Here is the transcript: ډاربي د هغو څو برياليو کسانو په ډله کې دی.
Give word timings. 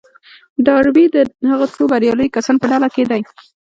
ډاربي 0.65 1.05
د 1.15 1.17
هغو 1.51 1.65
څو 1.73 1.83
برياليو 1.91 2.33
کسانو 2.35 2.61
په 2.61 2.67
ډله 2.71 2.87
کې 2.95 3.03
دی. 3.11 3.21